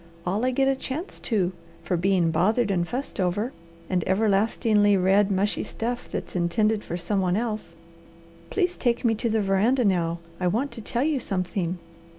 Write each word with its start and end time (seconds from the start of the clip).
"All 0.25 0.43
I 0.43 0.49
get 0.49 0.67
a 0.67 0.75
chance 0.75 1.19
to, 1.19 1.51
for 1.83 1.95
being 1.95 2.31
bothered 2.31 2.71
and 2.71 2.87
fussed 2.87 3.19
over, 3.19 3.53
and 3.87 4.03
everlastingly 4.07 4.97
read 4.97 5.29
mushy 5.29 5.61
stuff 5.61 6.09
that's 6.11 6.35
intended 6.35 6.83
for 6.83 6.97
some 6.97 7.21
one 7.21 7.37
else. 7.37 7.75
Please 8.49 8.77
take 8.77 9.05
me 9.05 9.13
to 9.13 9.29
the 9.29 9.43
veranda 9.43 9.85
now; 9.85 10.17
I 10.39 10.47
want 10.47 10.71
to 10.71 10.81
tell 10.81 11.03
you 11.03 11.19
something." 11.19 11.77